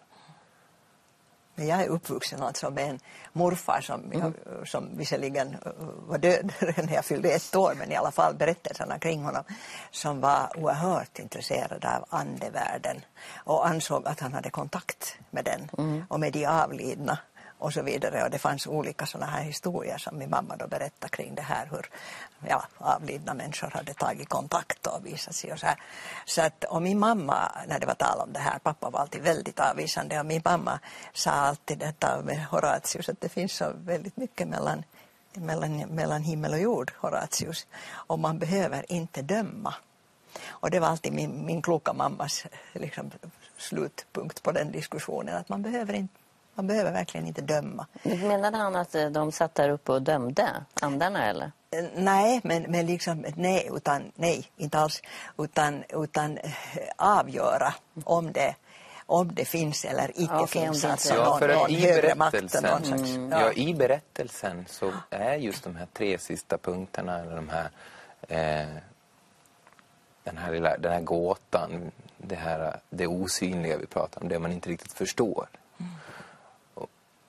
[1.55, 2.99] Men jag är uppvuxen alltså med en
[3.33, 4.33] morfar som, jag,
[4.67, 5.71] som visserligen eh,
[6.07, 9.43] var död när jag fyllde ett år, men i alla fall berättelserna kring honom,
[9.91, 13.01] som var oerhört intresserad av andevärlden
[13.35, 15.69] och ansåg att han hade kontakt med den
[16.09, 17.17] och med de avlidna
[17.63, 18.23] och så vidare.
[18.23, 21.67] Och det fanns olika sådana här historier som min mamma då berättade kring det här,
[21.71, 21.89] hur
[22.49, 25.79] ja, avlidna människor hade tagit kontakt och visat sig och så här.
[26.25, 29.21] Så att, och min mamma, när det var tal om det här, pappa var alltid
[29.21, 30.79] väldigt avvisande och min mamma
[31.13, 34.83] sa alltid detta med Horatius, att det finns så väldigt mycket mellan,
[35.33, 39.73] mellan, mellan himmel och jord, Horatius, och man behöver inte döma.
[40.47, 43.11] Och det var alltid min, min kloka mammas liksom,
[43.57, 46.22] slutpunkt på den diskussionen, att man behöver, inte,
[46.55, 47.87] man behöver verkligen inte döma.
[48.03, 50.49] Menade han att eh, de satt där uppe och dömde
[50.81, 51.51] andarna eller?
[51.71, 55.01] Eh, Nej, men, men liksom, nej, utan, nej, inte alls.
[55.37, 56.51] Utan, utan eh,
[56.95, 58.55] avgöra om det,
[59.05, 60.85] om det finns eller icke om finns.
[60.85, 62.31] Alltså Ja, för någon i högre makt.
[62.31, 63.41] berättelsen, Någon slags, ja.
[63.41, 63.53] ja.
[63.53, 67.69] i berättelsen så är just de här tre sista punkterna, eller de här,
[68.27, 68.67] eh,
[70.23, 74.51] den, här lilla, den här gåtan, det, här, det osynliga vi pratar om, det man
[74.51, 75.47] inte riktigt förstår.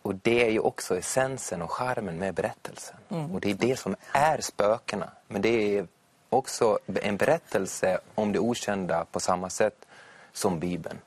[0.04, 2.96] Och, det är ju också essensen och charmen med berättelsen.
[3.34, 5.10] Och det är det som är spökena.
[5.28, 5.86] Men det är
[6.28, 9.86] också en berättelse om det okända på samma sätt
[10.32, 10.98] som Bibeln.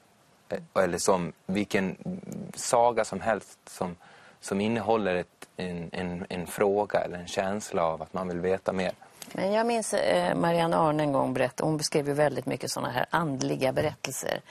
[0.49, 1.97] Eh, Eller som vilken
[2.55, 3.95] saga som helst som,
[4.39, 8.73] som innehåller ett, en, en, en fråga eller en känsla av att man vill veta
[8.73, 8.91] mer.
[9.33, 12.91] Men jag minns eh, Marianne Arne en gång berättade, hon beskrev ju väldigt mycket sådana
[12.91, 14.41] här andliga berättelser.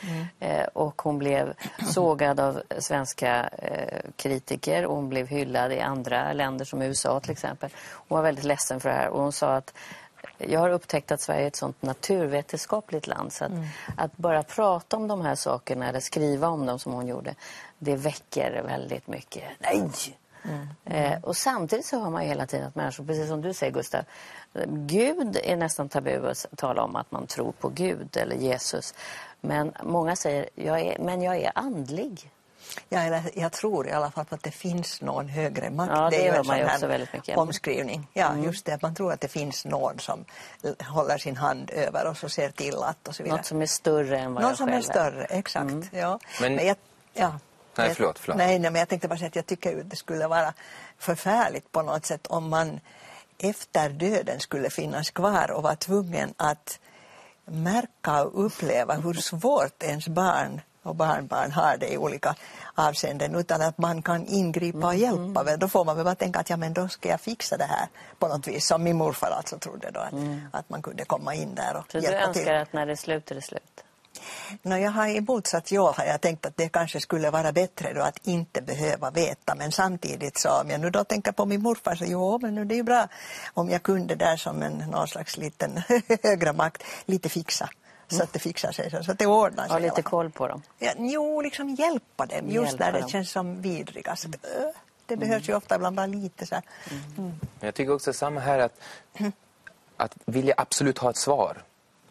[0.41, 1.55] Eh, och hon blev
[1.93, 7.31] sågad av svenska eh, kritiker och hon blev hyllad i andra länder som USA till
[7.31, 7.71] exempel.
[8.09, 9.75] Hon var väldigt ledsen för det här och hon sa att
[10.39, 13.53] jag har upptäckt att Sverige är ett sånt naturvetenskapligt land så att,
[13.97, 17.35] att bara prata om de här sakerna eller skriva om dem som hon gjorde,
[17.79, 19.45] det väcker väldigt mycket.
[19.59, 19.91] Nej!
[20.85, 24.05] Eh, och samtidigt så hör man hela tiden att människor, precis som du säger Gustav,
[24.66, 28.95] Gud är nästan tabu att tala om att man tror på Gud eller Jesus.
[29.40, 32.31] Men många säger, jag är, men jag är andlig.
[32.88, 35.92] Ja, eller jag tror i alla fall på att det finns någon högre makt.
[35.95, 37.37] Ja, det är ju hör en man ju också väldigt mycket.
[37.37, 38.09] omskrivning.
[38.12, 38.73] Ja, just det.
[38.73, 40.25] Att man tror att det finns någon som
[40.81, 43.37] håller sin hand över och så ser till att och så vidare.
[43.38, 45.75] Något som är större än vad Någon jag som själv är större, exakt.
[45.90, 46.19] Ja.
[46.40, 46.77] Men- jag,
[47.14, 47.38] ja.
[47.79, 48.38] Nej, förlåt, förlåt.
[48.38, 50.55] Nej, nej, men jag tänkte bara säga att jag tycker att det skulle vara
[50.99, 52.81] förfärligt på något sätt om man
[53.38, 56.79] efter döden skulle finnas kvar och vara tvungen att
[57.44, 62.35] märka och uppleva hur svårt ens barn och barnbarn har det i olika
[62.75, 65.40] avseenden utan att man kan ingripa och hjälpa.
[65.40, 65.59] Mm.
[65.59, 67.88] Då får man väl bara tänka att ja, men då ska jag fixa det här
[68.18, 68.66] på något vis.
[68.66, 70.40] Som min morfar alltså trodde då att, mm.
[70.53, 72.55] att man kunde komma in där och Så hjälpa du önskar till.
[72.55, 73.85] att när det är slut är det slut?
[74.62, 77.92] No, jag har i motsats jag har jag tänkt att det kanske skulle vara bättre
[77.92, 81.62] då att inte behöva veta men samtidigt så om jag nu då tänker på min
[81.62, 83.09] morfar så jo men nu det är ju bra
[83.55, 85.83] om jag kunde där som en någon slags liten
[86.22, 87.68] högre makt lite fixa
[88.09, 89.72] så att det fixar sig, så att det ordnar sig.
[89.72, 90.62] Ha lite koll på dem.
[90.79, 93.09] Ja, jo, liksom hjälpa dem just Hjälpa när det dem.
[93.09, 94.26] känns som vidrigast.
[95.07, 96.64] Det behövs ju ofta ibland bara lite så här.
[97.16, 98.81] Men jag tycker också samma här att,
[99.96, 101.62] att vilja absolut ha ett svar.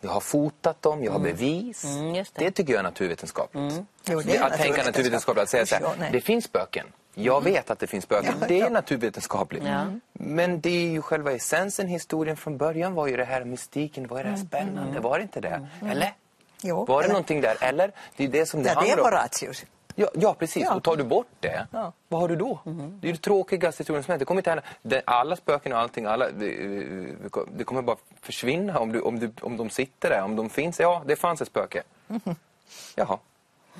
[0.05, 1.83] Jag har fotat dem, jag har bevis.
[1.83, 2.25] Mm, det.
[2.33, 2.51] det.
[2.51, 3.73] tycker jag är naturvetenskapligt.
[4.05, 6.85] Jo, Det att tänka naturvetenskapligt, att säga så ja, här, det finns spöken.
[7.13, 8.33] Jag vet att det finns spöken.
[8.41, 8.69] Ja, det är ja.
[8.69, 9.63] naturvetenskapligt.
[9.65, 9.85] Ja.
[10.13, 14.23] Men det är ju själva essensen, historien från början var ju det här mystiken, var
[14.23, 15.67] det här spännande, var det inte det?
[15.89, 16.13] Eller?
[16.61, 17.57] Jo, Var det eller- någonting där?
[17.61, 17.91] Eller?
[18.17, 19.13] Det är det som det Ja, det är handlar om.
[19.17, 19.65] Horatius.
[19.95, 20.63] Ja, ja precis.
[20.63, 20.75] Ja.
[20.75, 21.91] Och tar du bort det, Ja.
[22.07, 22.59] vad har du då?
[23.01, 24.19] Det är det tråkigaste historien som hänt.
[24.19, 25.01] Det kommer inte hända.
[25.05, 29.69] Alla spöken och allting, alla, det, kommer bara försvinna om, du, om, du, om de
[29.69, 30.21] sitter där.
[30.23, 31.83] Om de finns, ja, det fanns ett spöke.
[32.95, 33.17] Jaha,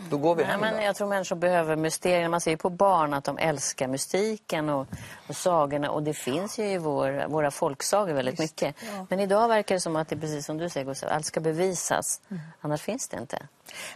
[0.10, 0.82] då går vi Nej, hem men då.
[0.84, 2.30] jag tror människor behöver mysterier.
[2.30, 4.88] Man ser ju på barn att de älskar mystiken och,
[5.30, 5.92] och sagorna.
[5.92, 8.76] Och det finns ju i vår, våra folksagor väldigt mycket.
[9.10, 11.40] Men idag verkar det som att det är precis som du säger, Gustav, allt ska
[11.40, 12.22] bevisas.
[12.62, 13.48] Annars finns det inte.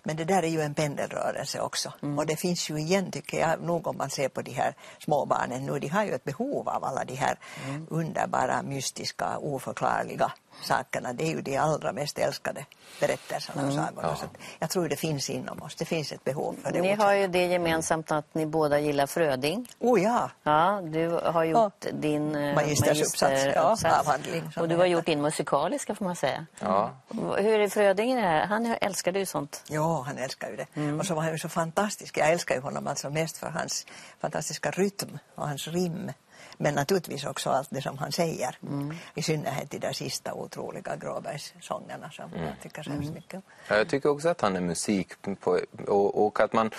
[0.03, 1.93] Men det där är ju en pendelrörelse också.
[2.01, 2.19] Mm.
[2.19, 5.65] Och det finns ju igen, tycker jag, nog om man ser på de här småbarnen
[5.65, 7.87] nu, de har ju ett behov av alla de här Mm.
[7.89, 10.31] underbara, mystiska, oförklarliga
[10.63, 11.13] sakerna.
[11.13, 12.65] Det är ju de allra mest älskade
[12.99, 13.77] berättelserna Mm.
[13.79, 14.15] och sagorna.
[14.15, 16.81] Så att jag tror det finns inom oss, det finns ett behov för det.
[16.81, 19.67] Ni har ju det gemensamt att ni båda gillar Fröding.
[19.79, 23.85] Oh ja, Ja, du har gjort din eh, ja, magisteruppsats.
[23.85, 24.93] avhandling, som Och du har heter.
[24.93, 26.45] gjort din musikaliska får man säga.
[26.59, 26.91] Ja.
[27.37, 28.45] Hur är Fröding i det här?
[28.45, 29.58] Han älskade ju sånt.
[29.67, 30.67] Ja, han älskar ju det.
[30.73, 30.99] Mm.
[30.99, 32.17] Och så var han ju så fantastisk.
[32.17, 33.85] Jag älskar ju honom alltså mest för hans
[34.19, 36.11] fantastiska rytm och hans rim.
[36.57, 38.57] Men naturligtvis också allt det som han säger.
[38.63, 38.95] Mm.
[39.15, 43.01] I synnerhet de där sista otroliga Gråbergssångerna som jag tycker så Mm.
[43.01, 43.41] hemskt mycket om.
[43.67, 46.71] Ja, Jag tycker också att han är musik på, och, och att man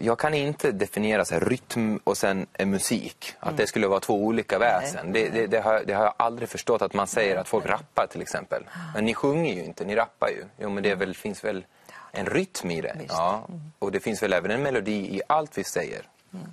[0.00, 3.34] jag kan inte definiera så här, rytm och sen eh, musik.
[3.40, 5.12] Att det skulle vara två olika väsen.
[5.12, 8.06] Det, det, det, har, det har jag aldrig förstått att man säger att folk rappar
[8.06, 8.62] till exempel.
[8.94, 10.44] Men ni sjunger ju inte, ni rappar ju.
[10.58, 11.64] Jo men det väl, finns väl
[12.12, 12.96] en rytm i det.
[13.08, 13.48] Ja.
[13.78, 16.02] Och det finns väl även en melodi i allt vi säger.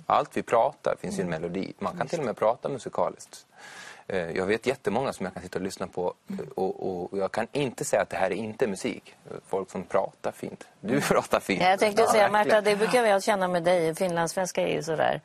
[0.06, 1.72] Allt vi pratar finns ju en melodi.
[1.78, 3.46] Man kan till och med prata musikaliskt.
[4.08, 6.14] Eh, Jag vet jättemånga som jag kan sitta och lyssna på
[6.54, 9.14] och, och jag kan inte säga att det här är inte musik.
[9.46, 10.66] Folk som pratar fint.
[10.80, 11.62] Du pratar fint.
[11.62, 12.30] Ja, jag tänkte Ja, säga.
[12.30, 13.94] Märta, det brukar jag känna med dig.
[13.94, 15.20] Finlandssvenska är ju sådär,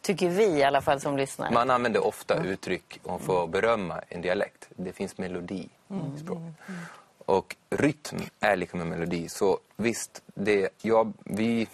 [0.00, 1.50] tycker vi i alla fall som lyssnar.
[1.50, 4.68] Man använder ofta uttryck och får berömma en dialekt.
[4.76, 5.68] Det finns melodi
[6.16, 6.52] i språket.
[7.26, 9.28] Och rytm är lika med melodi.
[9.28, 11.68] Så visst, det, ja, vi,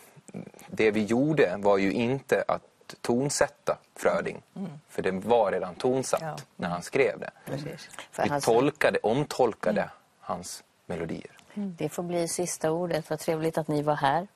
[0.66, 2.62] det vi gjorde var ju inte att
[3.00, 4.42] tonsätta Fröding.
[4.88, 6.36] För det var redan tonsatt Ja.
[6.56, 7.30] när han skrev det.
[7.46, 7.88] Precis.
[8.16, 11.30] Vi hans- tolkade, omtolkade hans melodier.
[11.54, 13.10] Det får bli sista ordet.
[13.10, 14.26] Vad trevligt att ni var här.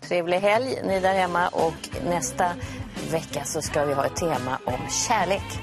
[0.00, 1.48] Trevlig helg, ni där hemma.
[1.48, 2.52] Och nästa
[3.10, 5.60] vecka så ska vi ha ett tema om kärlek.